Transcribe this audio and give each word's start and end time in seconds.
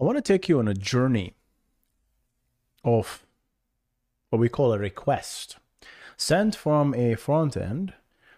I 0.00 0.04
want 0.04 0.16
to 0.16 0.22
take 0.22 0.48
you 0.48 0.60
on 0.60 0.68
a 0.68 0.74
journey 0.74 1.34
of 2.84 3.26
what 4.30 4.38
we 4.38 4.48
call 4.48 4.72
a 4.72 4.78
request 4.78 5.56
sent 6.16 6.54
from 6.54 6.94
a 6.94 7.16
front 7.16 7.56
end 7.56 7.94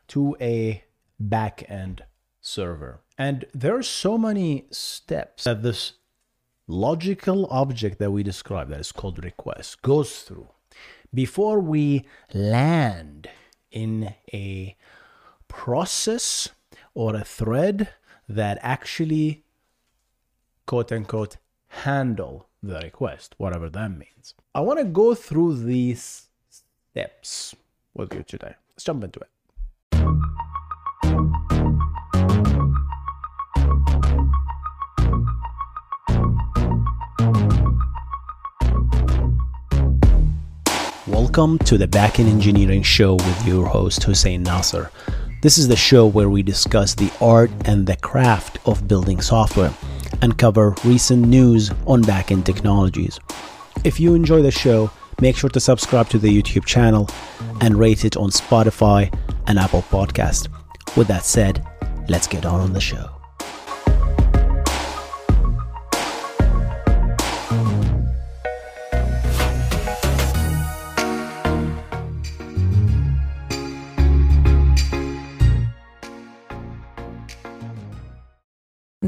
to 0.08 0.36
a 0.40 0.84
back 1.18 1.64
end 1.68 2.04
server. 2.40 3.00
And 3.18 3.44
there 3.52 3.76
are 3.76 3.82
so 3.82 4.16
many 4.16 4.68
steps 4.70 5.44
that 5.44 5.62
this 5.62 5.92
logical 6.66 7.46
object 7.51 7.99
that 7.99 8.11
we 8.11 8.22
describe 8.22 8.71
that 8.71 8.81
is 8.81 8.92
called 8.92 9.22
request 9.22 9.83
goes 9.83 10.22
through 10.22 10.49
before 11.13 11.61
we 11.61 12.06
land 12.33 13.29
in 13.71 14.15
a 14.33 14.77
process 15.47 16.48
or 16.95 17.16
a 17.16 17.24
thread 17.24 17.88
that 18.29 18.59
actually 18.62 19.45
quote 20.66 20.92
unquote 20.92 21.37
handle 21.70 22.48
the 22.62 22.78
request, 22.80 23.34
whatever 23.38 23.70
that 23.70 23.90
means. 23.90 24.34
I 24.54 24.60
want 24.60 24.80
to 24.80 24.84
go 24.84 25.14
through 25.14 25.56
these 25.60 26.26
steps 26.50 27.54
with 27.95 28.12
you 28.12 28.22
today. 28.22 28.54
Let's 28.72 28.84
jump 28.84 29.04
into 29.04 29.20
it. 29.20 29.28
Welcome 41.06 41.59
to 41.60 41.78
the 41.78 41.87
Backend 41.87 42.28
Engineering 42.28 42.82
Show 42.82 43.14
with 43.14 43.46
your 43.46 43.66
host 43.66 44.02
Hussein 44.02 44.42
Nasser. 44.42 44.90
This 45.42 45.56
is 45.56 45.68
the 45.68 45.76
show 45.76 46.06
where 46.06 46.28
we 46.28 46.42
discuss 46.42 46.95
the 46.95 47.10
art 47.20 47.50
and 47.64 47.87
the 47.87 47.96
craft 47.96 48.59
of 48.66 48.87
building 48.88 49.20
software 49.20 49.73
and 50.23 50.37
cover 50.38 50.74
recent 50.84 51.27
news 51.27 51.70
on 51.87 52.02
backend 52.02 52.45
technologies. 52.45 53.19
If 53.84 53.98
you 54.01 54.15
enjoy 54.15 54.43
the 54.43 54.51
show, 54.51 54.91
make 55.20 55.37
sure 55.37 55.51
to 55.51 55.60
subscribe 55.60 56.09
to 56.10 56.18
the 56.18 56.29
YouTube 56.29 56.65
channel 56.65 57.09
and 57.60 57.77
rate 57.77 58.04
it 58.04 58.16
on 58.16 58.30
Spotify 58.30 59.12
and 59.46 59.59
Apple 59.59 59.82
Podcast. 59.82 60.49
With 60.96 61.09
that 61.09 61.24
said, 61.24 61.66
let's 62.09 62.27
get 62.27 62.45
on 62.45 62.60
on 62.60 62.73
the 62.73 62.80
show. 62.80 63.20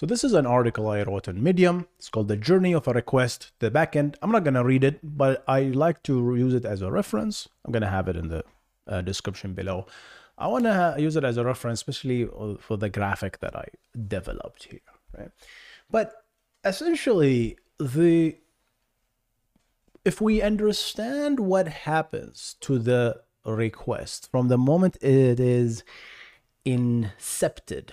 So 0.00 0.06
this 0.06 0.24
is 0.24 0.32
an 0.32 0.46
article 0.46 0.88
I 0.88 1.02
wrote 1.02 1.28
on 1.28 1.42
Medium. 1.42 1.86
It's 1.98 2.08
called 2.08 2.28
The 2.28 2.36
Journey 2.38 2.72
of 2.72 2.88
a 2.88 2.92
Request 2.94 3.52
to 3.60 3.66
the 3.66 3.70
Backend. 3.70 4.14
I'm 4.22 4.32
not 4.32 4.44
going 4.44 4.54
to 4.54 4.64
read 4.64 4.82
it, 4.82 4.98
but 5.02 5.44
I 5.46 5.64
like 5.64 6.02
to 6.04 6.34
use 6.34 6.54
it 6.54 6.64
as 6.64 6.80
a 6.80 6.90
reference. 6.90 7.50
I'm 7.66 7.70
going 7.70 7.82
to 7.82 7.90
have 7.90 8.08
it 8.08 8.16
in 8.16 8.28
the 8.28 8.42
uh, 8.88 9.02
description 9.02 9.52
below. 9.52 9.84
I 10.38 10.46
want 10.46 10.64
to 10.64 10.94
use 10.96 11.16
it 11.16 11.24
as 11.24 11.36
a 11.36 11.44
reference, 11.44 11.80
especially 11.80 12.26
for 12.60 12.78
the 12.78 12.88
graphic 12.88 13.40
that 13.40 13.54
I 13.54 13.66
developed 14.08 14.68
here, 14.70 14.80
right? 15.18 15.32
But 15.90 16.14
essentially, 16.64 17.58
the 17.78 18.38
if 20.06 20.18
we 20.18 20.40
understand 20.40 21.40
what 21.40 21.68
happens 21.68 22.56
to 22.60 22.78
the 22.78 23.20
request 23.44 24.30
from 24.30 24.48
the 24.48 24.56
moment 24.56 24.96
it 25.02 25.38
is 25.38 25.84
incepted, 26.64 27.90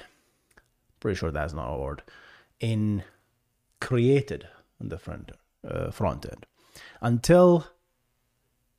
pretty 0.99 1.17
sure 1.17 1.31
that's 1.31 1.53
not 1.53 1.73
a 1.73 1.77
word, 1.77 2.03
in 2.59 3.03
created 3.79 4.47
on 4.81 4.89
the 4.89 4.97
front 4.97 5.31
uh, 5.67 5.91
front 5.91 6.25
end. 6.25 6.45
Until 7.01 7.67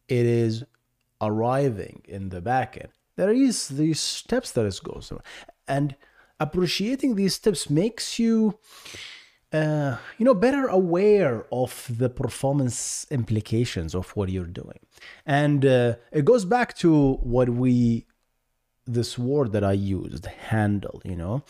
it 0.08 0.26
is 0.26 0.64
arriving 1.20 2.02
in 2.06 2.28
the 2.28 2.40
back 2.40 2.76
end 2.80 2.92
there 3.18 3.32
is 3.32 3.68
these 3.68 4.00
steps 4.00 4.52
that 4.52 4.64
it 4.64 4.80
goes 4.82 5.08
through 5.08 5.20
and 5.66 5.96
appreciating 6.38 7.16
these 7.16 7.34
steps 7.34 7.68
makes 7.68 8.18
you 8.18 8.58
uh, 9.52 9.96
you 10.18 10.24
know 10.24 10.34
better 10.34 10.66
aware 10.68 11.44
of 11.50 11.90
the 11.90 12.08
performance 12.08 13.06
implications 13.10 13.94
of 13.94 14.14
what 14.14 14.28
you're 14.28 14.44
doing. 14.44 14.78
And 15.24 15.64
uh, 15.64 15.94
it 16.12 16.26
goes 16.26 16.44
back 16.44 16.76
to 16.78 17.14
what 17.14 17.48
we 17.48 18.06
this 18.86 19.18
word 19.18 19.52
that 19.52 19.62
i 19.62 19.72
used 19.72 20.24
handle 20.24 21.02
you 21.04 21.14
know 21.14 21.42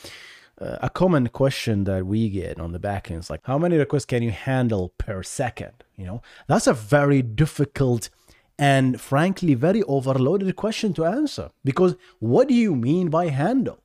uh, 0.60 0.78
a 0.82 0.91
common 0.91 1.28
question 1.28 1.84
that 1.84 2.06
we 2.06 2.28
get 2.28 2.58
on 2.58 2.72
the 2.72 2.78
back 2.78 3.10
end 3.10 3.20
is 3.20 3.30
like 3.30 3.41
how 3.44 3.58
many 3.58 3.76
requests 3.76 4.04
can 4.04 4.22
you 4.22 4.30
handle 4.30 4.91
per 4.98 5.22
second? 5.22 5.84
You 5.96 6.06
know 6.06 6.22
that's 6.46 6.66
a 6.66 6.74
very 6.74 7.22
difficult 7.22 8.10
and 8.58 9.00
frankly 9.00 9.54
very 9.54 9.82
overloaded 9.84 10.54
question 10.56 10.92
to 10.94 11.04
answer 11.04 11.50
because 11.64 11.94
what 12.18 12.48
do 12.48 12.54
you 12.54 12.74
mean 12.74 13.08
by 13.08 13.28
handle? 13.28 13.78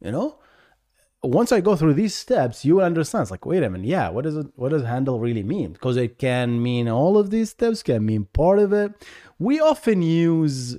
You 0.00 0.12
know 0.12 0.38
once 1.20 1.50
i 1.50 1.60
go 1.60 1.74
through 1.74 1.94
these 1.94 2.14
steps 2.14 2.64
you 2.64 2.80
understand. 2.80 3.22
It's 3.22 3.30
like 3.30 3.46
wait 3.46 3.62
a 3.62 3.70
minute 3.70 3.86
yeah 3.86 4.08
what 4.10 4.24
does 4.24 4.36
it 4.36 4.46
what 4.56 4.70
does 4.70 4.84
handle 4.84 5.20
really 5.20 5.42
mean? 5.42 5.72
Because 5.72 5.96
it 5.96 6.18
can 6.18 6.62
mean 6.62 6.88
all 6.88 7.16
of 7.16 7.30
these 7.30 7.50
steps 7.50 7.82
can 7.82 8.04
mean 8.04 8.26
part 8.26 8.58
of 8.58 8.72
it. 8.72 8.92
We 9.38 9.60
often 9.60 10.02
use 10.02 10.76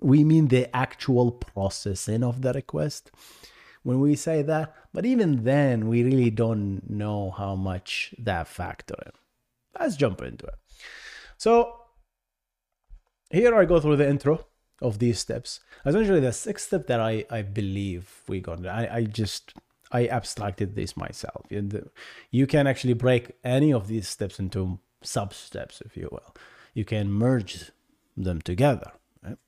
we 0.00 0.24
mean 0.24 0.48
the 0.48 0.74
actual 0.74 1.32
processing 1.32 2.22
of 2.22 2.42
the 2.42 2.52
request 2.52 3.10
when 3.84 4.00
we 4.00 4.16
say 4.16 4.42
that 4.42 4.74
but 4.92 5.06
even 5.06 5.44
then 5.44 5.88
we 5.88 6.02
really 6.02 6.30
don't 6.30 6.82
know 6.90 7.30
how 7.30 7.54
much 7.54 8.12
that 8.18 8.48
factor 8.48 8.96
in 9.06 9.12
let's 9.78 9.96
jump 9.96 10.20
into 10.20 10.44
it 10.46 10.56
so 11.38 11.80
here 13.30 13.54
I 13.54 13.64
go 13.64 13.80
through 13.80 13.96
the 13.96 14.08
intro 14.08 14.46
of 14.80 14.98
these 14.98 15.18
steps. 15.18 15.60
Essentially, 15.84 16.20
the 16.20 16.32
sixth 16.32 16.68
step 16.68 16.86
that 16.86 17.00
I, 17.00 17.24
I 17.30 17.42
believe 17.42 18.22
we 18.28 18.40
got, 18.40 18.64
I, 18.66 18.88
I 18.92 19.04
just, 19.04 19.54
I 19.92 20.06
abstracted 20.06 20.74
this 20.74 20.96
myself. 20.96 21.46
You 22.30 22.46
can 22.46 22.66
actually 22.66 22.94
break 22.94 23.32
any 23.42 23.72
of 23.72 23.88
these 23.88 24.08
steps 24.08 24.38
into 24.38 24.78
sub 25.02 25.34
steps, 25.34 25.82
if 25.84 25.96
you 25.96 26.08
will. 26.10 26.34
You 26.74 26.84
can 26.84 27.10
merge 27.10 27.70
them 28.16 28.40
together. 28.40 28.92
Right? 29.22 29.38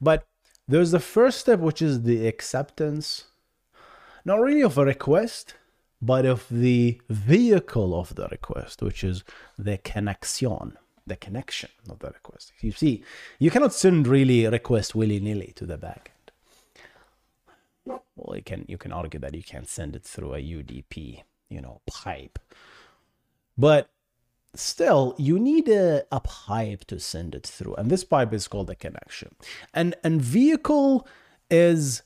But 0.00 0.26
there's 0.68 0.90
the 0.90 1.00
first 1.00 1.40
step, 1.40 1.60
which 1.60 1.82
is 1.82 2.02
the 2.02 2.26
acceptance, 2.26 3.24
not 4.24 4.40
really 4.40 4.62
of 4.62 4.78
a 4.78 4.84
request, 4.84 5.54
but 6.02 6.24
of 6.24 6.46
the 6.50 7.00
vehicle 7.08 7.98
of 7.98 8.14
the 8.14 8.28
request, 8.28 8.82
which 8.82 9.04
is 9.04 9.24
the 9.58 9.78
connection 9.78 10.76
the 11.10 11.16
connection 11.16 11.70
of 11.88 11.98
the 11.98 12.08
request. 12.08 12.52
You 12.60 12.72
see, 12.72 13.02
you 13.38 13.50
cannot 13.50 13.72
send 13.72 14.06
really 14.06 14.46
request 14.46 14.94
willy 14.94 15.18
nilly 15.18 15.52
to 15.56 15.66
the 15.66 15.76
backend. 15.76 16.30
Well, 17.84 18.36
you 18.36 18.42
can 18.42 18.64
you 18.68 18.78
can 18.78 18.92
argue 18.92 19.18
that 19.20 19.34
you 19.34 19.42
can 19.42 19.64
send 19.64 19.96
it 19.96 20.04
through 20.04 20.34
a 20.34 20.38
UDP, 20.38 21.22
you 21.48 21.60
know, 21.60 21.80
pipe, 21.86 22.38
but 23.58 23.90
still 24.54 25.14
you 25.18 25.38
need 25.38 25.68
a, 25.68 26.04
a 26.12 26.20
pipe 26.20 26.84
to 26.86 27.00
send 27.00 27.34
it 27.34 27.46
through, 27.46 27.74
and 27.74 27.90
this 27.90 28.04
pipe 28.04 28.32
is 28.32 28.46
called 28.46 28.70
a 28.70 28.76
connection. 28.76 29.34
And 29.74 29.96
and 30.04 30.22
vehicle 30.22 31.08
is 31.50 32.02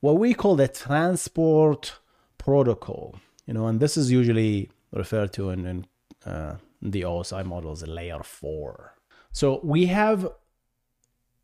what 0.00 0.18
we 0.18 0.34
call 0.34 0.56
the 0.56 0.68
transport 0.68 1.98
protocol, 2.38 3.16
you 3.46 3.54
know, 3.54 3.66
and 3.66 3.80
this 3.80 3.96
is 3.96 4.10
usually 4.10 4.70
referred 4.92 5.32
to 5.34 5.50
in, 5.50 5.66
in 5.66 5.86
uh, 6.24 6.56
the 6.82 7.02
OSI 7.02 7.44
model 7.44 7.72
is 7.72 7.82
a 7.82 7.86
layer 7.86 8.22
four. 8.22 8.94
So 9.32 9.60
we 9.62 9.86
have, 9.86 10.28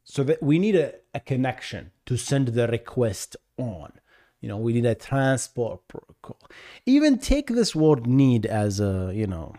so 0.05 0.25
that 0.25 0.43
we 0.43 0.59
need 0.59 0.77
a, 0.77 0.95
a 1.15 1.21
connection 1.21 1.91
to 2.07 2.17
send 2.17 2.49
the 2.49 2.69
request 2.69 3.37
on. 3.57 3.93
You 4.41 4.49
know, 4.49 4.57
we 4.57 4.73
need 4.73 4.87
a 4.87 4.95
transport 4.95 5.87
protocol. 5.87 6.39
Even 6.85 7.19
take 7.19 7.49
this 7.49 7.77
word 7.77 8.07
need 8.07 8.45
as 8.45 8.81
a, 8.81 9.13
you 9.15 9.27
know, 9.27 9.55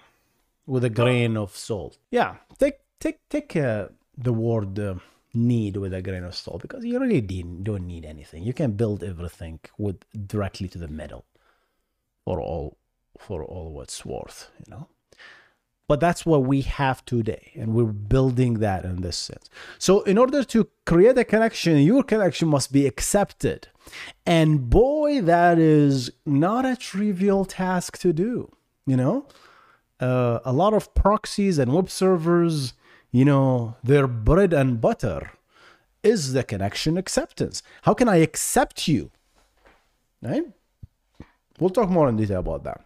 with 0.66 0.84
a 0.84 0.90
grain 0.90 1.38
of 1.38 1.56
salt. 1.56 1.98
Yeah, 2.12 2.38
take 2.58 2.80
take 3.00 3.20
take 3.30 3.56
uh, 3.56 3.88
the 4.18 4.34
word 4.34 4.78
uh, 4.80 4.96
need 5.34 5.78
with 5.78 5.94
a 5.94 6.02
grain 6.02 6.24
of 6.24 6.36
salt 6.36 6.62
because 6.62 6.86
you 6.86 7.00
really 7.00 7.22
don't 7.22 7.88
need 7.88 8.06
anything. 8.06 8.44
You 8.44 8.54
can 8.54 8.74
build 8.74 9.04
everything 9.04 9.60
with 9.78 9.98
directly 10.28 10.68
to 10.70 10.78
the 10.78 10.88
middle 10.88 11.26
for 12.26 12.40
all 12.40 12.78
for 13.18 13.44
all 13.44 13.72
what's 13.72 14.06
worth. 14.06 14.50
You 14.66 14.72
know. 14.72 14.88
but 15.88 16.00
that's 16.00 16.26
what 16.26 16.44
we 16.44 16.62
have 16.62 17.04
today 17.06 17.52
and 17.56 17.74
we're 17.74 17.86
building 17.86 18.60
that 18.60 18.86
in 18.86 19.02
this 19.02 19.18
sense 19.18 19.50
so 19.78 20.02
in 20.04 20.18
order 20.18 20.44
to 20.44 20.68
create 20.86 21.18
a 21.18 21.24
connection 21.24 21.78
your 21.78 22.04
connection 22.04 22.48
must 22.48 22.72
be 22.72 22.88
accepted 22.88 23.68
and 24.26 24.70
boy 24.70 25.22
that 25.22 25.60
is 25.60 26.12
not 26.26 26.66
a 26.66 26.76
trivial 26.76 27.46
task 27.46 27.98
to 27.98 28.14
do 28.14 28.52
you 28.86 28.98
know 28.98 29.28
uh, 30.00 30.40
a 30.46 30.54
lot 30.54 30.74
of 30.74 30.94
proxies 30.96 31.58
and 31.60 31.74
web 31.74 31.90
servers 31.90 32.74
you 33.14 33.24
know 33.24 33.78
their 33.82 34.08
bread 34.08 34.52
and 34.52 34.82
butter 34.82 35.32
is 36.04 36.34
the 36.34 36.44
connection 36.44 36.98
acceptance 36.98 37.64
how 37.84 37.94
can 37.94 38.10
i 38.10 38.18
accept 38.18 38.90
you 38.90 39.10
right 40.22 40.44
we'll 41.60 41.70
talk 41.70 41.90
more 41.90 42.10
in 42.10 42.18
detail 42.18 42.40
about 42.40 42.66
that 42.66 42.84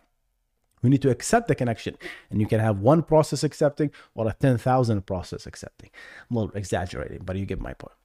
we 0.81 0.89
need 0.89 1.01
to 1.01 1.09
accept 1.09 1.47
the 1.47 1.55
connection. 1.55 1.97
And 2.29 2.39
you 2.39 2.47
can 2.47 2.59
have 2.59 2.79
one 2.79 3.03
process 3.03 3.43
accepting 3.43 3.91
or 4.15 4.27
a 4.27 4.33
10,000 4.33 5.05
process 5.05 5.45
accepting. 5.45 5.89
I'm 6.29 6.37
a 6.37 6.39
little 6.41 6.55
exaggerating, 6.55 7.23
but 7.25 7.35
you 7.35 7.45
get 7.45 7.59
my 7.59 7.73
point. 7.73 7.95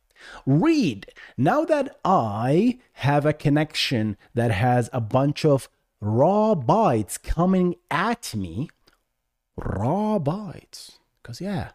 Read. 0.46 1.06
Now 1.36 1.64
that 1.64 1.98
I 2.04 2.78
have 2.94 3.26
a 3.26 3.32
connection 3.32 4.16
that 4.34 4.50
has 4.50 4.88
a 4.92 5.00
bunch 5.00 5.44
of 5.44 5.68
raw 6.00 6.54
bytes 6.54 7.22
coming 7.22 7.76
at 7.90 8.34
me, 8.34 8.70
raw 9.56 10.18
bytes. 10.18 10.98
Because, 11.22 11.40
yeah, 11.40 11.72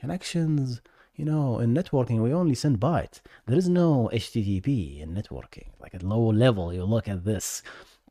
connections, 0.00 0.80
you 1.14 1.24
know, 1.24 1.58
in 1.58 1.74
networking, 1.74 2.22
we 2.22 2.32
only 2.32 2.54
send 2.54 2.78
bytes. 2.78 3.20
There 3.46 3.56
is 3.56 3.68
no 3.68 4.10
HTTP 4.12 5.00
in 5.00 5.14
networking. 5.14 5.68
Like 5.80 5.94
at 5.94 6.02
low 6.02 6.26
level, 6.28 6.72
you 6.72 6.84
look 6.84 7.08
at 7.08 7.24
this 7.24 7.62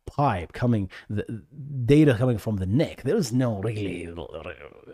pipe 0.05 0.53
coming, 0.53 0.89
the 1.09 1.43
data 1.85 2.15
coming 2.17 2.37
from 2.37 2.57
the 2.57 2.65
NIC. 2.65 3.03
There 3.03 3.15
is 3.15 3.31
no 3.31 3.61
really 3.61 4.07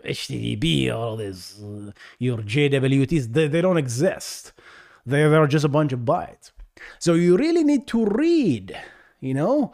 HTTP, 0.04 0.92
all 0.94 1.16
this, 1.16 1.60
uh, 1.60 1.92
your 2.18 2.38
JWTs, 2.38 3.32
they, 3.32 3.48
they 3.48 3.60
don't 3.60 3.76
exist. 3.76 4.52
They, 5.06 5.26
they're 5.28 5.46
just 5.46 5.64
a 5.64 5.68
bunch 5.68 5.92
of 5.92 6.00
bytes. 6.00 6.52
So 6.98 7.14
you 7.14 7.36
really 7.36 7.64
need 7.64 7.86
to 7.88 8.04
read, 8.06 8.76
you 9.20 9.34
know? 9.34 9.72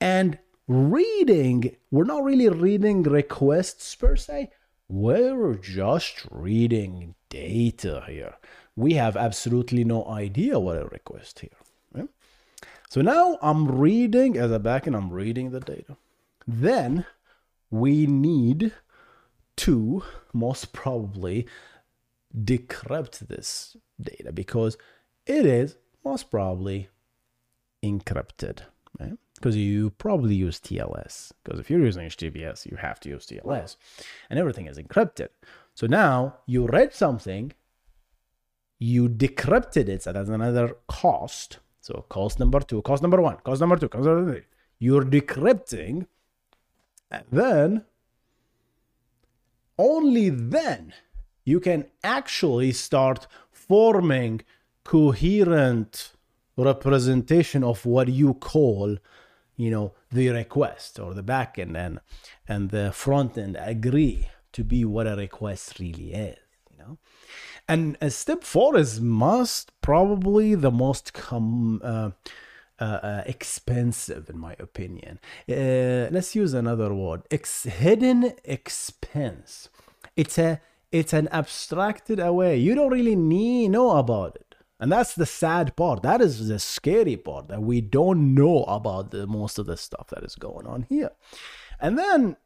And 0.00 0.38
reading, 0.66 1.76
we're 1.90 2.04
not 2.04 2.24
really 2.24 2.48
reading 2.48 3.02
requests 3.02 3.94
per 3.94 4.16
se, 4.16 4.50
we're 4.92 5.54
just 5.54 6.26
reading 6.30 7.14
data 7.30 8.04
here. 8.06 8.34
We 8.76 8.92
have 8.94 9.16
absolutely 9.16 9.84
no 9.84 10.04
idea 10.06 10.58
what 10.58 10.76
a 10.76 10.84
request 10.84 11.40
here. 11.40 12.08
So 12.90 13.00
now 13.00 13.38
I'm 13.40 13.66
reading 13.70 14.36
as 14.36 14.50
a 14.52 14.60
backend, 14.60 14.94
I'm 14.94 15.10
reading 15.10 15.50
the 15.50 15.60
data. 15.60 15.96
Then 16.46 17.06
we 17.70 18.06
need 18.06 18.72
to 19.56 20.02
most 20.34 20.74
probably 20.74 21.46
decrypt 22.36 23.20
this 23.20 23.78
data 23.98 24.30
because 24.30 24.76
it 25.24 25.46
is 25.46 25.78
most 26.04 26.30
probably 26.30 26.90
encrypted. 27.82 28.58
Right? 29.00 29.16
Because 29.42 29.56
you 29.56 29.90
probably 29.90 30.34
use 30.34 30.60
TLS. 30.60 31.32
Because 31.42 31.60
if 31.60 31.68
you're 31.68 31.84
using 31.84 32.06
HTTPS, 32.06 32.70
you 32.70 32.76
have 32.76 33.00
to 33.00 33.08
use 33.08 33.26
TLS. 33.26 33.76
And 34.30 34.38
everything 34.38 34.66
is 34.66 34.78
encrypted. 34.78 35.28
So 35.74 35.86
now 35.86 36.36
you 36.46 36.66
read 36.66 36.94
something, 36.94 37.52
you 38.78 39.08
decrypted 39.08 39.88
it, 39.88 40.02
so 40.02 40.12
that's 40.12 40.28
another 40.28 40.76
cost 40.86 41.58
so 41.82 42.04
cost 42.08 42.38
number 42.38 42.60
two, 42.60 42.80
cost 42.82 43.02
number 43.02 43.20
one, 43.20 43.38
cost 43.38 43.60
number 43.60 43.76
two, 43.76 43.88
cost 43.88 44.04
number 44.04 44.32
three. 44.32 44.42
You're 44.78 45.02
decrypting, 45.02 46.06
and 47.10 47.24
then 47.32 47.84
only 49.76 50.28
then 50.30 50.92
you 51.44 51.58
can 51.58 51.86
actually 52.04 52.70
start 52.70 53.26
forming 53.50 54.42
coherent 54.84 56.12
representation 56.56 57.64
of 57.64 57.84
what 57.84 58.06
you 58.06 58.34
call 58.34 58.96
you 59.56 59.70
know 59.70 59.92
the 60.10 60.28
request 60.28 60.98
or 60.98 61.14
the 61.14 61.22
backend 61.22 61.76
and 61.76 62.00
and 62.48 62.70
the 62.70 62.92
front 62.92 63.36
end 63.36 63.56
agree 63.60 64.28
to 64.52 64.64
be 64.64 64.84
what 64.84 65.06
a 65.06 65.16
request 65.16 65.78
really 65.78 66.12
is 66.12 66.38
you 66.70 66.78
know 66.78 66.98
and 67.68 67.96
step 68.12 68.42
four 68.44 68.76
is 68.76 69.00
most 69.00 69.72
probably 69.80 70.54
the 70.54 70.70
most 70.70 71.12
com- 71.12 71.80
uh, 71.82 72.10
uh, 72.80 72.84
uh, 72.84 73.22
expensive 73.26 74.28
in 74.28 74.36
my 74.36 74.56
opinion. 74.58 75.20
Uh, 75.48 76.08
let's 76.10 76.34
use 76.34 76.52
another 76.52 76.92
word. 76.92 77.22
Ex- 77.30 77.62
hidden 77.62 78.32
expense. 78.44 79.68
It's 80.16 80.36
a 80.36 80.60
it's 80.90 81.12
an 81.12 81.28
abstracted 81.28 82.18
away. 82.18 82.56
You 82.56 82.74
don't 82.74 82.90
really 82.90 83.14
need 83.14 83.68
know 83.68 83.92
about 83.98 84.34
it. 84.34 84.51
And 84.82 84.90
that's 84.90 85.14
the 85.14 85.26
sad 85.26 85.76
part. 85.76 86.02
That 86.02 86.20
is 86.20 86.48
the 86.48 86.58
scary 86.58 87.16
part 87.16 87.46
that 87.46 87.62
we 87.62 87.80
don't 87.80 88.34
know 88.34 88.64
about 88.64 89.12
the 89.12 89.28
most 89.28 89.60
of 89.60 89.66
the 89.66 89.76
stuff 89.76 90.08
that 90.08 90.24
is 90.24 90.34
going 90.34 90.66
on 90.66 90.86
here. 90.88 91.12
And 91.78 91.96
then 91.96 92.36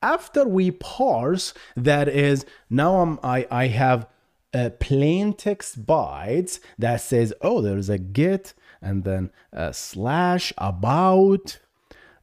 after 0.00 0.46
we 0.46 0.70
parse, 0.70 1.54
that 1.76 2.06
is 2.06 2.46
now 2.70 3.00
I'm, 3.00 3.18
I 3.20 3.48
I 3.50 3.66
have 3.66 4.06
a 4.54 4.70
plain 4.70 5.32
text 5.32 5.84
bytes 5.84 6.60
that 6.78 7.00
says, 7.00 7.34
oh, 7.42 7.60
there's 7.60 7.88
a 7.88 7.98
GET 7.98 8.54
and 8.80 9.02
then 9.02 9.32
a 9.52 9.74
slash 9.74 10.52
about 10.58 11.58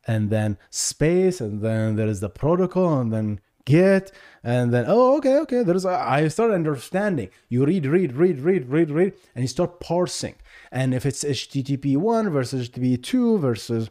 and 0.07 0.29
then 0.29 0.57
space 0.69 1.41
and 1.41 1.61
then 1.61 1.97
there 1.97 2.07
is 2.07 2.21
the 2.21 2.29
protocol 2.29 2.97
and 2.97 3.11
then 3.11 3.41
get 3.65 4.11
and 4.43 4.73
then 4.73 4.85
oh 4.87 5.17
okay 5.17 5.37
okay 5.37 5.63
there's 5.63 5.85
a, 5.85 5.89
I 5.89 6.27
start 6.27 6.51
understanding 6.51 7.29
you 7.49 7.65
read 7.65 7.85
read 7.85 8.13
read 8.13 8.39
read 8.39 8.69
read 8.69 8.91
read 8.91 9.13
and 9.35 9.43
you 9.43 9.47
start 9.47 9.79
parsing 9.79 10.35
and 10.71 10.93
if 10.93 11.05
it's 11.05 11.23
http 11.23 11.97
1 11.97 12.29
versus 12.29 12.69
http 12.69 13.01
2 13.01 13.37
versus 13.37 13.89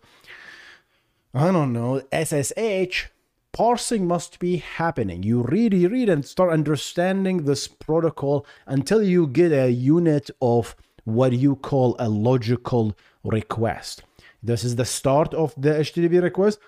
i 1.34 1.50
don't 1.50 1.72
know 1.72 2.02
ssh 2.12 3.06
parsing 3.52 4.06
must 4.06 4.38
be 4.38 4.56
happening. 4.56 5.22
You 5.22 5.42
read, 5.42 5.74
you 5.74 5.88
read, 5.88 6.08
and 6.08 6.24
start 6.24 6.50
understanding 6.50 7.44
this 7.44 7.68
protocol 7.68 8.46
until 8.66 9.02
you 9.02 9.26
get 9.26 9.52
a 9.52 9.70
unit 9.70 10.30
of 10.40 10.74
what 11.04 11.32
you 11.32 11.56
call 11.56 11.94
a 11.98 12.08
logical 12.08 12.96
request. 13.22 14.02
This 14.42 14.64
is 14.64 14.76
the 14.76 14.84
start 14.84 15.34
of 15.34 15.54
the 15.56 15.70
HTTP 15.70 16.22
request. 16.22 16.58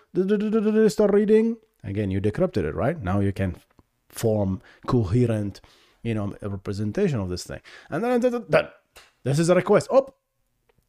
Start 0.93 1.13
reading. 1.13 1.57
Again, 1.85 2.11
you 2.11 2.21
decrypted 2.21 2.65
it, 2.65 2.75
right? 2.75 3.01
Now 3.01 3.21
you 3.21 3.33
can 3.33 3.57
form 4.09 4.63
coherent, 4.87 5.61
you 6.03 6.15
know, 6.15 6.35
representation 6.43 7.21
of 7.21 7.29
this 7.29 7.45
thing. 7.45 7.61
And 7.91 8.03
then 8.03 8.21
this 9.23 9.39
is 9.39 9.49
a 9.49 9.55
request. 9.55 9.89
Oh, 9.91 10.15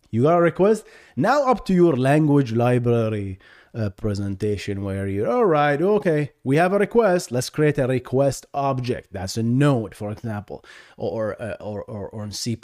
you 0.10 0.24
got 0.24 0.38
a 0.38 0.42
request. 0.42 0.86
Now 1.16 1.48
up 1.48 1.66
to 1.66 1.74
your 1.74 1.96
language 1.96 2.54
library 2.54 3.40
uh, 3.76 3.90
presentation 3.90 4.84
where 4.84 5.06
you're 5.08 5.30
all 5.30 5.46
right 5.46 5.82
okay 5.82 6.32
we 6.44 6.56
have 6.56 6.72
a 6.72 6.80
request 6.80 7.30
let's 7.32 7.50
create 7.50 7.78
a 7.78 7.86
request 7.88 8.46
object 8.54 9.12
that's 9.12 9.36
a 9.36 9.44
node 9.44 9.94
for 9.94 10.12
example 10.12 10.64
or 10.98 11.40
uh, 11.42 11.58
or, 11.60 11.84
or, 11.84 12.08
or 12.10 12.24
in 12.24 12.32
c++ 12.32 12.58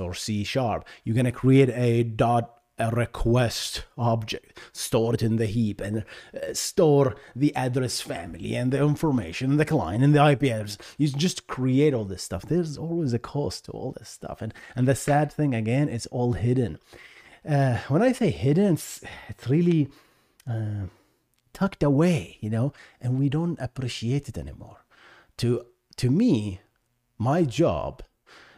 or 0.00 0.14
c 0.14 0.44
sharp 0.44 0.86
you're 1.04 1.14
going 1.14 1.26
to 1.26 1.32
create 1.32 1.68
a 1.70 2.02
dot 2.02 2.57
a 2.78 2.90
request 2.90 3.84
object, 3.96 4.58
store 4.72 5.14
it 5.14 5.22
in 5.22 5.36
the 5.36 5.46
heap, 5.46 5.80
and 5.80 6.04
uh, 6.34 6.52
store 6.52 7.16
the 7.34 7.54
address 7.56 8.00
family 8.00 8.54
and 8.54 8.72
the 8.72 8.82
information, 8.82 9.50
and 9.52 9.60
the 9.60 9.64
client 9.64 10.04
and 10.04 10.14
the 10.14 10.30
IP 10.30 10.44
address. 10.44 10.78
You 10.96 11.08
just 11.08 11.46
create 11.46 11.94
all 11.94 12.04
this 12.04 12.22
stuff. 12.22 12.42
There's 12.42 12.78
always 12.78 13.12
a 13.12 13.18
cost 13.18 13.64
to 13.66 13.72
all 13.72 13.92
this 13.92 14.08
stuff, 14.08 14.40
and 14.42 14.54
and 14.76 14.86
the 14.86 14.94
sad 14.94 15.32
thing 15.32 15.54
again, 15.54 15.88
it's 15.88 16.06
all 16.06 16.32
hidden. 16.32 16.78
Uh, 17.48 17.78
when 17.88 18.02
I 18.02 18.12
say 18.12 18.30
hidden, 18.30 18.74
it's, 18.74 19.00
it's 19.28 19.48
really 19.48 19.88
uh, 20.48 20.86
tucked 21.52 21.82
away, 21.82 22.38
you 22.40 22.50
know, 22.50 22.72
and 23.00 23.18
we 23.18 23.28
don't 23.28 23.58
appreciate 23.60 24.28
it 24.28 24.38
anymore. 24.38 24.84
To 25.38 25.66
to 25.96 26.10
me, 26.10 26.60
my 27.18 27.42
job, 27.42 28.02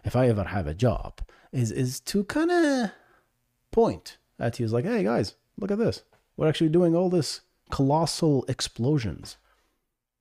if 0.04 0.14
I 0.14 0.28
ever 0.28 0.44
have 0.44 0.66
a 0.66 0.74
job, 0.74 1.20
is 1.52 1.70
is 1.70 2.00
to 2.00 2.24
kind 2.24 2.50
of 2.50 2.90
point 3.70 4.18
at 4.38 4.58
you, 4.58 4.66
is 4.66 4.72
like, 4.72 4.84
hey 4.84 5.02
guys, 5.02 5.34
look 5.58 5.70
at 5.70 5.78
this. 5.78 6.02
We're 6.36 6.48
actually 6.48 6.70
doing 6.70 6.94
all 6.94 7.10
this 7.10 7.40
colossal 7.70 8.44
explosions 8.48 9.36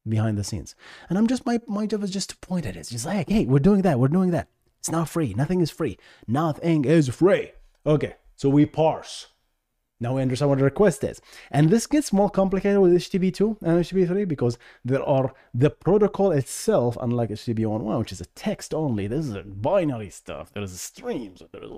behind 0.08 0.38
the 0.38 0.44
scenes, 0.44 0.76
and 1.10 1.18
I'm 1.18 1.28
just 1.28 1.46
my 1.46 1.60
my 1.68 1.86
job 1.86 2.04
is 2.04 2.12
just 2.12 2.32
to 2.32 2.38
point 2.38 2.66
at 2.66 2.76
it. 2.76 2.80
It's 2.80 2.90
just 2.90 3.06
like, 3.06 3.30
hey, 3.30 3.46
we're 3.46 3.60
doing 3.60 3.82
that, 3.84 4.00
we're 4.00 4.08
doing 4.08 4.32
that. 4.32 4.48
It's 4.80 4.92
not 4.92 5.10
free. 5.10 5.34
Nothing 5.34 5.60
is 5.62 5.72
free. 5.72 5.98
Nothing 6.28 6.86
is 6.86 7.10
free. 7.10 7.52
Okay, 7.86 8.16
so 8.36 8.50
we 8.50 8.66
parse 8.66 9.28
now 10.00 10.16
we 10.16 10.22
understand 10.22 10.50
what 10.50 10.62
a 10.62 10.64
request 10.64 11.04
is. 11.04 11.22
And 11.52 11.70
this 11.70 11.86
gets 11.86 12.14
more 12.14 12.30
complicated 12.30 12.80
with 12.80 12.94
HTTP2 12.94 13.62
and 13.62 13.84
HTTP3 13.84 14.28
because 14.28 14.58
there 14.86 15.04
are 15.04 15.34
the 15.54 15.70
protocol 15.70 16.32
itself, 16.32 16.98
unlike 17.02 17.32
HTTP 17.32 17.60
1.1, 17.60 18.00
which 18.00 18.14
is 18.14 18.22
a 18.22 18.26
text 18.28 18.74
only. 18.74 19.08
This 19.08 19.28
is 19.28 19.36
binary 19.46 20.10
stuff. 20.10 20.52
There's 20.54 20.80
streams. 20.80 21.44
There's, 21.52 21.72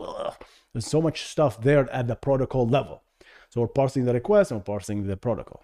there's 0.73 0.85
so 0.85 1.01
much 1.01 1.23
stuff 1.23 1.61
there 1.61 1.91
at 1.91 2.07
the 2.07 2.15
protocol 2.15 2.67
level. 2.67 3.01
So 3.49 3.61
we're 3.61 3.67
parsing 3.67 4.05
the 4.05 4.13
request 4.13 4.51
and 4.51 4.59
we're 4.59 4.65
parsing 4.65 5.07
the 5.07 5.17
protocol. 5.17 5.63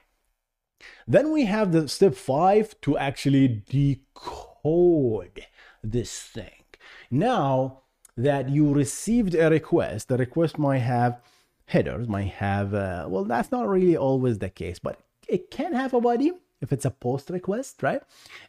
Then 1.07 1.31
we 1.31 1.45
have 1.45 1.71
the 1.71 1.87
step 1.87 2.15
five 2.15 2.79
to 2.81 2.97
actually 2.97 3.63
decode 3.69 5.45
this 5.83 6.19
thing. 6.21 6.63
Now 7.11 7.81
that 8.15 8.49
you 8.49 8.73
received 8.73 9.35
a 9.35 9.49
request, 9.49 10.07
the 10.07 10.17
request 10.17 10.57
might 10.57 10.79
have 10.79 11.21
headers, 11.67 12.07
might 12.07 12.29
have, 12.29 12.73
uh, 12.73 13.05
well, 13.07 13.23
that's 13.23 13.51
not 13.51 13.67
really 13.67 13.95
always 13.95 14.39
the 14.39 14.49
case, 14.49 14.79
but 14.79 14.99
it 15.27 15.51
can 15.51 15.73
have 15.73 15.93
a 15.93 16.01
body 16.01 16.31
if 16.61 16.73
it's 16.73 16.85
a 16.85 16.91
post 16.91 17.29
request, 17.29 17.83
right? 17.83 18.01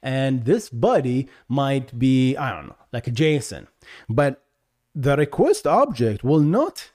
And 0.02 0.44
this 0.44 0.70
body 0.70 1.28
might 1.48 1.98
be, 1.98 2.36
I 2.36 2.50
don't 2.50 2.68
know, 2.68 2.76
like 2.92 3.06
a 3.06 3.10
JSON, 3.10 3.66
but 4.08 4.42
the 4.94 5.16
request 5.16 5.66
object 5.66 6.24
will 6.24 6.40
not 6.40 6.90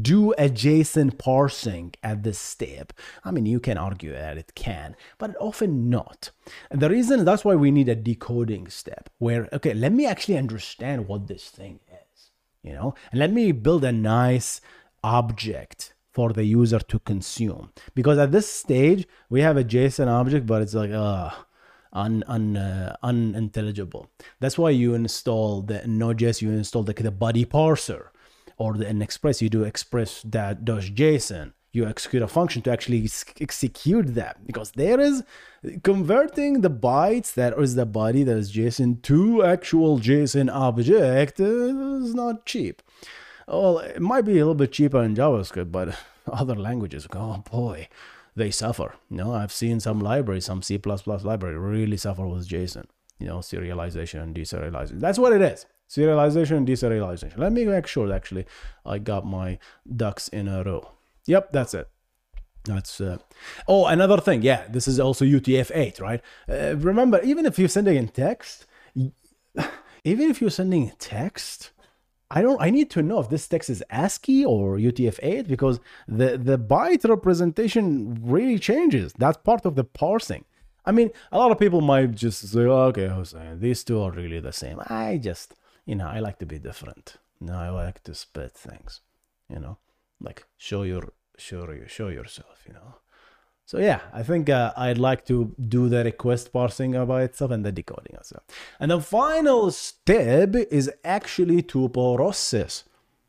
do 0.00 0.32
a 0.32 0.48
JSON 0.48 1.18
parsing 1.18 1.92
at 2.02 2.22
this 2.22 2.38
step. 2.38 2.92
I 3.24 3.30
mean, 3.30 3.46
you 3.46 3.60
can 3.60 3.76
argue 3.78 4.12
that 4.12 4.38
it 4.38 4.54
can, 4.54 4.96
but 5.18 5.36
often 5.40 5.90
not. 5.90 6.30
And 6.70 6.80
the 6.80 6.90
reason 6.90 7.24
that's 7.24 7.44
why 7.44 7.56
we 7.56 7.70
need 7.70 7.88
a 7.88 7.94
decoding 7.94 8.68
step 8.68 9.10
where, 9.18 9.48
okay, 9.52 9.74
let 9.74 9.92
me 9.92 10.06
actually 10.06 10.38
understand 10.38 11.08
what 11.08 11.26
this 11.26 11.48
thing 11.50 11.80
is, 11.90 12.30
you 12.62 12.72
know, 12.72 12.94
and 13.10 13.18
let 13.20 13.32
me 13.32 13.52
build 13.52 13.84
a 13.84 13.92
nice 13.92 14.60
object 15.02 15.94
for 16.12 16.32
the 16.32 16.44
user 16.44 16.78
to 16.78 16.98
consume. 17.00 17.70
Because 17.94 18.18
at 18.18 18.32
this 18.32 18.50
stage, 18.50 19.06
we 19.30 19.40
have 19.40 19.56
a 19.56 19.64
JSON 19.64 20.08
object, 20.08 20.46
but 20.46 20.62
it's 20.62 20.74
like, 20.74 20.90
uh, 20.90 21.30
un, 21.92 22.22
un, 22.26 22.56
uh, 22.56 22.96
unintelligible. 23.02 24.10
That's 24.40 24.58
why 24.58 24.70
you 24.70 24.94
install 24.94 25.62
the 25.62 25.86
Node.js, 25.86 26.42
you 26.42 26.50
install 26.50 26.82
the, 26.82 26.92
the 26.92 27.10
body 27.10 27.44
parser 27.44 28.08
or 28.58 28.74
the, 28.74 29.02
Express, 29.02 29.42
you 29.42 29.48
do 29.48 29.64
express 29.64 30.22
that 30.22 30.64
JSON. 30.64 31.52
You 31.72 31.86
execute 31.86 32.22
a 32.22 32.28
function 32.28 32.60
to 32.62 32.70
actually 32.70 33.08
execute 33.40 34.14
that 34.14 34.46
because 34.46 34.72
there 34.72 35.00
is 35.00 35.24
converting 35.82 36.60
the 36.60 36.68
bytes 36.68 37.32
that 37.32 37.58
is 37.58 37.76
the 37.76 37.86
body 37.86 38.24
that 38.24 38.36
is 38.36 38.52
JSON 38.52 39.00
to 39.02 39.42
actual 39.42 39.98
JSON 39.98 40.52
object 40.52 41.40
is 41.40 42.14
not 42.14 42.44
cheap. 42.44 42.82
Well, 43.52 43.78
it 43.80 44.00
might 44.00 44.22
be 44.22 44.32
a 44.32 44.36
little 44.36 44.54
bit 44.54 44.72
cheaper 44.72 45.02
in 45.02 45.14
JavaScript, 45.14 45.70
but 45.70 45.94
other 46.32 46.54
languages, 46.54 47.06
oh 47.14 47.44
boy, 47.50 47.88
they 48.34 48.50
suffer. 48.50 48.94
You 49.10 49.18
know, 49.18 49.34
I've 49.34 49.52
seen 49.52 49.78
some 49.78 50.00
libraries, 50.00 50.46
some 50.46 50.62
C++ 50.62 50.80
library 50.82 51.58
really 51.58 51.98
suffer 51.98 52.26
with 52.26 52.48
JSON. 52.48 52.86
You 53.18 53.26
know, 53.26 53.38
serialization 53.38 54.22
and 54.22 54.34
deserialization. 54.34 55.00
That's 55.00 55.18
what 55.18 55.34
it 55.34 55.42
is. 55.42 55.66
Serialization 55.88 56.56
and 56.56 56.66
deserialization. 56.66 57.36
Let 57.36 57.52
me 57.52 57.66
make 57.66 57.86
sure 57.86 58.10
actually 58.10 58.46
I 58.86 58.98
got 58.98 59.26
my 59.26 59.58
ducks 59.94 60.28
in 60.28 60.48
a 60.48 60.64
row. 60.64 60.90
Yep, 61.26 61.52
that's 61.52 61.74
it. 61.74 61.88
That's 62.64 63.00
uh, 63.00 63.18
oh 63.68 63.86
another 63.86 64.18
thing. 64.18 64.42
Yeah, 64.42 64.66
this 64.68 64.88
is 64.88 64.98
also 64.98 65.24
UTF-8, 65.26 66.00
right? 66.00 66.22
Uh, 66.48 66.76
remember, 66.76 67.20
even 67.22 67.44
if 67.44 67.58
you're 67.58 67.68
sending 67.68 67.96
in 67.96 68.08
text, 68.08 68.66
even 70.04 70.30
if 70.30 70.40
you're 70.40 70.50
sending 70.50 70.92
text, 70.98 71.72
I 72.34 72.40
don't. 72.40 72.60
I 72.60 72.70
need 72.70 72.88
to 72.90 73.02
know 73.02 73.18
if 73.20 73.28
this 73.28 73.46
text 73.46 73.68
is 73.68 73.84
ASCII 73.90 74.44
or 74.44 74.78
UTF-8 74.78 75.46
because 75.46 75.80
the 76.08 76.38
the 76.38 76.58
byte 76.58 77.04
representation 77.16 78.18
really 78.22 78.58
changes. 78.58 79.12
That's 79.22 79.36
part 79.36 79.66
of 79.66 79.74
the 79.74 79.84
parsing. 79.84 80.44
I 80.86 80.92
mean, 80.92 81.10
a 81.30 81.38
lot 81.38 81.52
of 81.52 81.58
people 81.58 81.82
might 81.82 82.12
just 82.24 82.40
say, 82.52 82.66
"Okay, 82.88 83.08
Hussein, 83.08 83.60
these 83.60 83.84
two 83.84 84.00
are 84.00 84.10
really 84.10 84.40
the 84.40 84.56
same." 84.62 84.78
I 85.04 85.18
just, 85.28 85.48
you 85.84 85.94
know, 85.94 86.08
I 86.16 86.18
like 86.20 86.38
to 86.38 86.46
be 86.46 86.58
different. 86.58 87.18
Know, 87.38 87.58
I 87.68 87.68
like 87.68 88.02
to 88.04 88.14
split 88.14 88.52
things. 88.52 89.00
You 89.52 89.60
know, 89.60 89.76
like 90.20 90.46
show 90.56 90.82
your 90.84 91.04
show 91.36 91.70
you 91.70 91.86
show 91.86 92.08
yourself. 92.08 92.64
You 92.66 92.74
know. 92.78 92.94
So 93.64 93.78
yeah, 93.78 94.00
I 94.12 94.22
think 94.22 94.50
uh, 94.50 94.72
I'd 94.76 94.98
like 94.98 95.24
to 95.26 95.54
do 95.68 95.88
the 95.88 96.04
request 96.04 96.52
parsing 96.52 96.92
by 97.06 97.22
itself 97.22 97.50
and 97.52 97.64
the 97.64 97.72
decoding 97.72 98.14
itself. 98.16 98.42
And 98.78 98.90
the 98.90 99.00
final 99.00 99.70
step 99.70 100.54
is 100.70 100.90
actually 101.04 101.62
to 101.62 101.88
process 101.88 102.84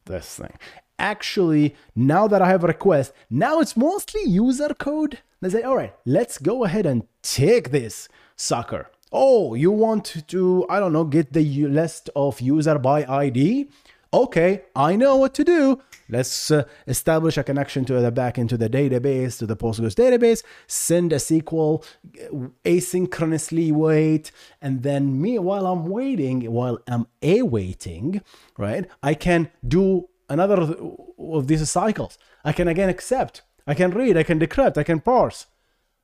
this 0.05 0.35
thing. 0.35 0.57
Actually, 0.99 1.75
now 1.95 2.27
that 2.27 2.41
I 2.41 2.47
have 2.49 2.63
a 2.63 2.67
request, 2.67 3.13
now 3.29 3.59
it's 3.59 3.77
mostly 3.77 4.23
user 4.25 4.73
code. 4.73 5.19
They 5.41 5.49
say, 5.49 5.61
all 5.63 5.75
right, 5.75 5.93
let's 6.05 6.37
go 6.37 6.63
ahead 6.63 6.85
and 6.85 7.03
take 7.21 7.71
this 7.71 8.07
sucker. 8.35 8.89
Oh, 9.11 9.53
you 9.53 9.71
want 9.71 10.23
to, 10.27 10.65
I 10.69 10.79
don't 10.79 10.93
know, 10.93 11.03
get 11.03 11.33
the 11.33 11.67
list 11.67 12.09
of 12.15 12.41
user 12.41 12.79
by 12.79 13.05
ID? 13.05 13.69
Okay, 14.13 14.61
I 14.75 14.95
know 14.95 15.17
what 15.17 15.33
to 15.35 15.43
do. 15.43 15.81
Let's 16.09 16.51
uh, 16.51 16.65
establish 16.85 17.37
a 17.37 17.43
connection 17.43 17.85
to 17.85 17.99
the 17.99 18.11
back 18.11 18.37
into 18.37 18.57
the 18.57 18.69
database, 18.69 19.39
to 19.39 19.45
the 19.45 19.55
Postgres 19.55 19.95
database, 19.95 20.43
send 20.67 21.11
a 21.11 21.15
SQL, 21.15 21.83
uh, 21.83 22.49
asynchronously 22.63 23.71
wait, 23.71 24.31
and 24.61 24.83
then 24.83 25.19
me, 25.21 25.39
while 25.39 25.65
I'm 25.65 25.87
waiting, 25.87 26.51
while 26.51 26.79
I'm 26.87 27.07
awaiting, 27.23 28.21
right, 28.57 28.85
I 29.01 29.13
can 29.15 29.49
do 29.67 30.09
another 30.29 30.75
of 31.17 31.47
these 31.47 31.67
cycles. 31.69 32.17
I 32.43 32.51
can 32.51 32.67
again 32.67 32.89
accept, 32.89 33.41
I 33.65 33.73
can 33.73 33.91
read, 33.91 34.17
I 34.17 34.23
can 34.23 34.39
decrypt, 34.39 34.77
I 34.77 34.83
can 34.83 34.99
parse. 34.99 35.47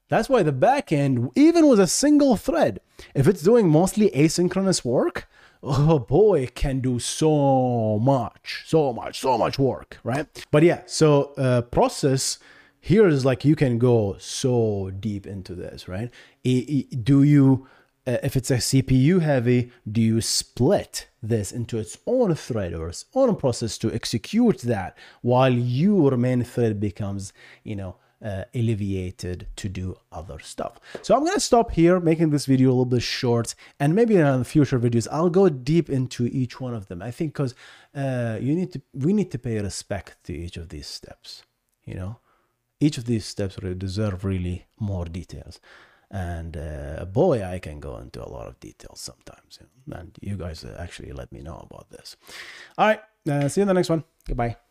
That's 0.07 0.27
why 0.27 0.41
the 0.41 0.51
backend, 0.51 1.31
even 1.35 1.67
with 1.67 1.79
a 1.79 1.85
single 1.85 2.35
thread, 2.35 2.79
if 3.13 3.27
it's 3.27 3.43
doing 3.43 3.69
mostly 3.69 4.09
asynchronous 4.09 4.83
work, 4.83 5.28
oh 5.63 5.99
boy, 5.99 6.47
can 6.47 6.79
do 6.79 6.99
so 6.99 7.99
much, 7.99 8.63
so 8.65 8.93
much, 8.93 9.19
so 9.19 9.37
much 9.37 9.59
work, 9.59 9.99
right? 10.03 10.45
But 10.51 10.63
yeah, 10.63 10.81
so 10.85 11.33
uh, 11.37 11.61
process 11.61 12.39
here 12.79 13.07
is 13.07 13.25
like 13.25 13.43
you 13.43 13.55
can 13.55 13.77
go 13.77 14.15
so 14.19 14.91
deep 14.99 15.27
into 15.27 15.53
this, 15.55 15.87
right? 15.87 16.11
do 16.43 17.23
you, 17.23 17.67
uh, 18.07 18.17
if 18.23 18.35
it's 18.37 18.49
a 18.49 18.57
CPU 18.57 19.21
heavy, 19.21 19.71
do 19.89 20.01
you 20.01 20.21
split 20.21 21.07
this 21.21 21.51
into 21.51 21.77
its 21.77 21.97
own 22.07 22.33
thread 22.35 22.73
or 22.73 22.87
its 22.87 23.05
own 23.13 23.35
process 23.35 23.77
to 23.77 23.93
execute 23.93 24.59
that 24.59 24.97
while 25.21 25.53
your 25.53 26.15
main 26.15 26.43
thread 26.43 26.79
becomes, 26.79 27.33
you 27.63 27.75
know, 27.75 27.97
uh, 28.23 28.43
alleviated 28.53 29.47
to 29.55 29.69
do 29.69 29.97
other 30.11 30.39
stuff. 30.39 30.79
So 31.01 31.15
I'm 31.15 31.23
going 31.23 31.35
to 31.35 31.39
stop 31.39 31.71
here, 31.71 31.99
making 31.99 32.29
this 32.31 32.45
video 32.45 32.69
a 32.69 32.71
little 32.71 32.85
bit 32.85 33.01
short, 33.01 33.55
and 33.79 33.95
maybe 33.95 34.15
in 34.15 34.43
future 34.43 34.79
videos 34.79 35.07
I'll 35.11 35.29
go 35.29 35.49
deep 35.49 35.89
into 35.89 36.27
each 36.27 36.59
one 36.59 36.73
of 36.73 36.87
them. 36.87 37.01
I 37.01 37.11
think 37.11 37.33
because 37.33 37.55
uh, 37.95 38.37
you 38.41 38.55
need 38.55 38.73
to, 38.73 38.81
we 38.93 39.13
need 39.13 39.31
to 39.31 39.39
pay 39.39 39.59
respect 39.59 40.23
to 40.25 40.33
each 40.33 40.57
of 40.57 40.69
these 40.69 40.87
steps. 40.87 41.43
You 41.85 41.95
know, 41.95 42.19
each 42.79 42.97
of 42.97 43.05
these 43.05 43.25
steps 43.25 43.57
really 43.61 43.75
deserve 43.75 44.23
really 44.23 44.65
more 44.79 45.05
details. 45.05 45.59
And 46.11 46.57
uh, 46.57 47.05
boy, 47.05 47.43
I 47.43 47.59
can 47.59 47.79
go 47.79 47.97
into 47.97 48.23
a 48.23 48.29
lot 48.29 48.47
of 48.47 48.59
details 48.59 48.99
sometimes. 48.99 49.59
And 49.91 50.17
you 50.21 50.37
guys 50.37 50.65
actually 50.77 51.11
let 51.11 51.31
me 51.31 51.41
know 51.41 51.65
about 51.69 51.89
this. 51.91 52.17
All 52.77 52.87
right, 52.87 53.01
uh, 53.29 53.47
see 53.47 53.61
you 53.61 53.63
in 53.63 53.67
the 53.67 53.73
next 53.73 53.89
one. 53.89 54.03
Goodbye. 54.27 54.68